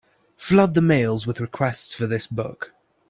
[0.35, 2.73] Flood the mails with requests for this book.